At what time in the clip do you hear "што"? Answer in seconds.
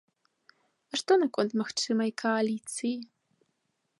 1.01-1.11